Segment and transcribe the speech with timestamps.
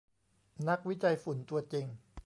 [0.67, 1.85] นักวิจัยฝุ่นตัวจริง